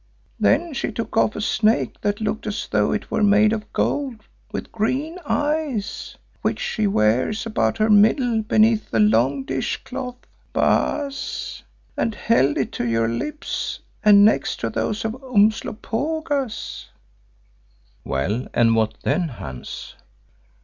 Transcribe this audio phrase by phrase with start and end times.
[0.39, 4.15] Then she took off a snake that looked as though it were made of gold
[4.51, 10.17] with green eyes, which she wears about her middle beneath the long dish cloth,
[10.53, 11.61] Baas,
[11.95, 16.87] and held it to your lips and next to those of Umslopogaas."
[18.03, 19.93] "Well, and what then, Hans?"